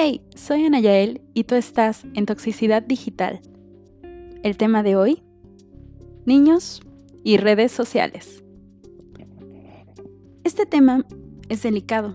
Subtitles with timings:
[0.00, 3.40] Hey, soy Ana Yael y tú estás en Toxicidad Digital.
[4.44, 5.24] El tema de hoy,
[6.24, 6.80] niños
[7.24, 8.44] y redes sociales.
[10.44, 11.04] Este tema
[11.48, 12.14] es delicado,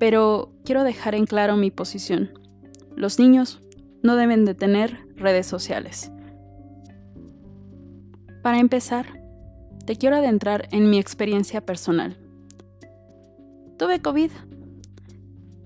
[0.00, 2.30] pero quiero dejar en claro mi posición.
[2.96, 3.62] Los niños
[4.02, 6.10] no deben de tener redes sociales.
[8.42, 9.22] Para empezar,
[9.86, 12.18] te quiero adentrar en mi experiencia personal.
[13.78, 14.32] Tuve COVID.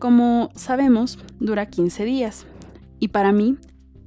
[0.03, 2.45] Como sabemos, dura 15 días.
[2.99, 3.57] Y para mí,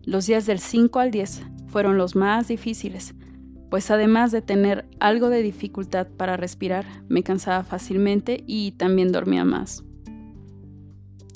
[0.04, 3.16] los días del 5 al 10 fueron los más difíciles,
[3.70, 9.46] pues además de tener algo de dificultad para respirar, me cansaba fácilmente y también dormía
[9.46, 9.86] más.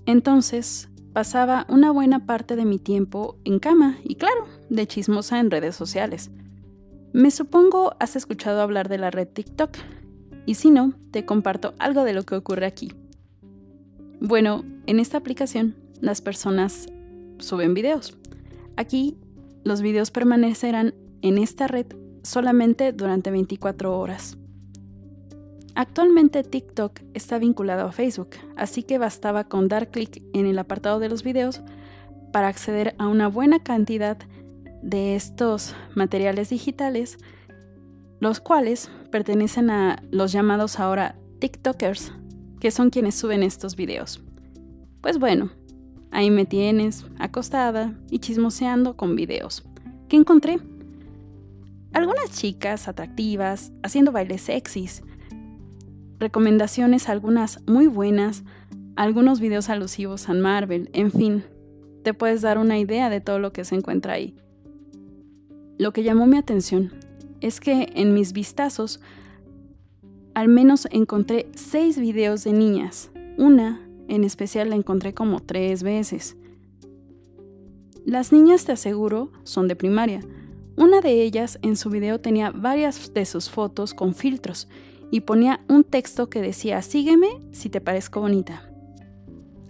[0.06, 5.52] Entonces, pasaba una buena parte de mi tiempo en cama y claro, de chismosa en
[5.52, 6.32] redes sociales.
[7.14, 9.72] Me supongo has escuchado hablar de la red TikTok,
[10.46, 12.92] y si no, te comparto algo de lo que ocurre aquí.
[14.22, 16.88] Bueno, en esta aplicación las personas
[17.40, 18.18] suben videos.
[18.76, 19.18] Aquí
[19.64, 21.86] los videos permanecerán en esta red
[22.24, 24.38] solamente durante 24 horas.
[25.74, 31.00] Actualmente TikTok está vinculado a Facebook, así que bastaba con dar clic en el apartado
[31.00, 31.62] de los videos
[32.34, 34.18] para acceder a una buena cantidad
[34.82, 37.18] de estos materiales digitales,
[38.20, 42.12] los cuales pertenecen a los llamados ahora TikTokers,
[42.60, 44.22] que son quienes suben estos videos.
[45.02, 45.52] Pues bueno,
[46.12, 49.64] ahí me tienes, acostada y chismoseando con videos.
[50.08, 50.60] ¿Qué encontré?
[51.94, 55.04] Algunas chicas atractivas haciendo bailes sexys,
[56.20, 58.44] recomendaciones algunas muy buenas,
[58.96, 61.44] algunos videos alusivos a Marvel, en fin,
[62.04, 64.36] te puedes dar una idea de todo lo que se encuentra ahí.
[65.78, 66.92] Lo que llamó mi atención
[67.42, 69.00] es que en mis vistazos
[70.40, 73.12] al menos encontré seis videos de niñas.
[73.38, 76.38] Una en especial la encontré como tres veces.
[78.06, 80.22] Las niñas, te aseguro, son de primaria.
[80.78, 84.70] Una de ellas en su video tenía varias de sus fotos con filtros
[85.12, 88.64] y ponía un texto que decía sígueme si te parezco bonita.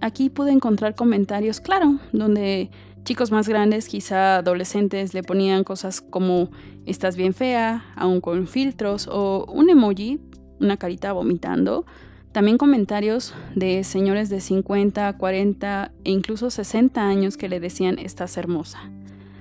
[0.01, 2.69] Aquí pude encontrar comentarios, claro, donde
[3.05, 6.51] chicos más grandes, quizá adolescentes, le ponían cosas como
[6.85, 10.19] estás bien fea, aún con filtros, o un emoji,
[10.59, 11.85] una carita vomitando.
[12.31, 18.37] También comentarios de señores de 50, 40 e incluso 60 años que le decían estás
[18.37, 18.91] hermosa.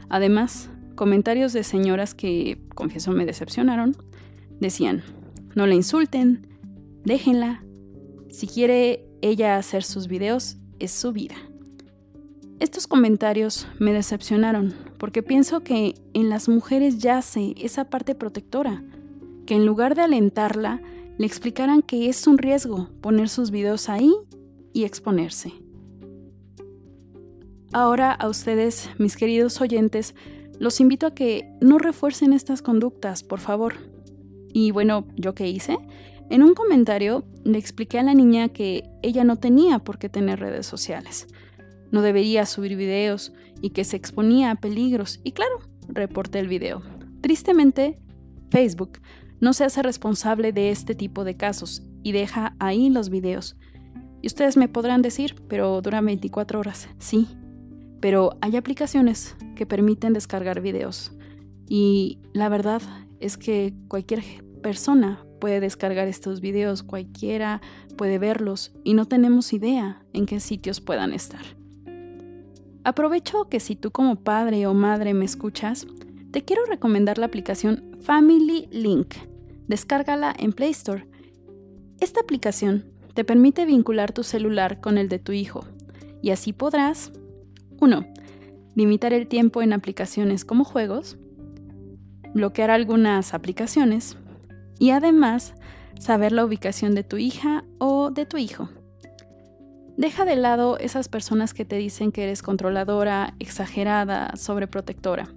[0.08, 3.96] Además, comentarios de señoras que, confieso, me decepcionaron.
[4.58, 5.02] Decían,
[5.54, 6.46] no la insulten,
[7.04, 7.62] déjenla.
[8.30, 11.36] Si quiere ella hacer sus videos, es su vida.
[12.60, 18.82] Estos comentarios me decepcionaron porque pienso que en las mujeres yace esa parte protectora,
[19.46, 20.80] que en lugar de alentarla,
[21.18, 24.12] le explicaran que es un riesgo poner sus videos ahí
[24.72, 25.52] y exponerse.
[27.72, 30.14] Ahora a ustedes, mis queridos oyentes,
[30.58, 33.74] los invito a que no refuercen estas conductas, por favor.
[34.52, 35.76] Y bueno, ¿yo qué hice?
[36.30, 40.40] En un comentario le expliqué a la niña que ella no tenía por qué tener
[40.40, 41.26] redes sociales
[41.90, 45.20] no debería subir videos y que se exponía a peligros.
[45.24, 46.82] Y claro, reporté el video.
[47.20, 47.98] Tristemente,
[48.50, 48.98] Facebook
[49.40, 53.56] no se hace responsable de este tipo de casos y deja ahí los videos.
[54.20, 56.88] Y ustedes me podrán decir, pero duran 24 horas.
[56.98, 57.28] Sí,
[58.00, 61.12] pero hay aplicaciones que permiten descargar videos.
[61.68, 62.82] Y la verdad
[63.20, 64.22] es que cualquier
[64.62, 67.60] persona puede descargar estos videos, cualquiera
[67.96, 71.42] puede verlos y no tenemos idea en qué sitios puedan estar.
[72.84, 75.86] Aprovecho que si tú como padre o madre me escuchas,
[76.30, 79.14] te quiero recomendar la aplicación Family Link.
[79.66, 81.06] Descárgala en Play Store.
[82.00, 85.64] Esta aplicación te permite vincular tu celular con el de tu hijo
[86.22, 87.12] y así podrás
[87.80, 88.06] 1.
[88.74, 91.16] Limitar el tiempo en aplicaciones como juegos,
[92.34, 94.16] bloquear algunas aplicaciones
[94.78, 95.54] y además
[95.98, 98.68] saber la ubicación de tu hija o de tu hijo.
[99.96, 105.34] Deja de lado esas personas que te dicen que eres controladora, exagerada, sobreprotectora.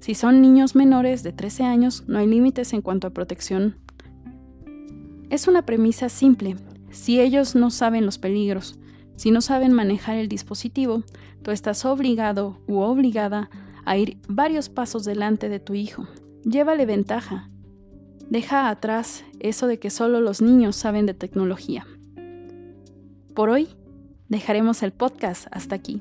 [0.00, 3.76] Si son niños menores de 13 años, no hay límites en cuanto a protección.
[5.30, 6.56] Es una premisa simple.
[6.90, 8.78] Si ellos no saben los peligros,
[9.16, 11.02] si no saben manejar el dispositivo,
[11.42, 13.50] tú estás obligado u obligada
[13.84, 16.06] a ir varios pasos delante de tu hijo.
[16.44, 17.50] Llévale ventaja.
[18.30, 21.86] Deja atrás eso de que solo los niños saben de tecnología.
[23.34, 23.68] Por hoy
[24.28, 26.00] dejaremos el podcast hasta aquí,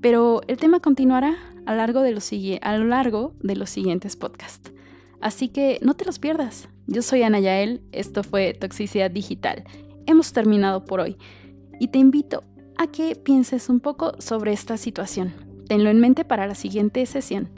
[0.00, 1.36] pero el tema continuará
[1.70, 4.72] a, largo de a lo largo de los siguientes podcasts.
[5.20, 6.68] Así que no te los pierdas.
[6.86, 9.64] Yo soy Ana Yael, esto fue Toxicidad Digital.
[10.06, 11.16] Hemos terminado por hoy
[11.78, 12.42] y te invito
[12.76, 15.32] a que pienses un poco sobre esta situación.
[15.68, 17.50] Tenlo en mente para la siguiente sesión.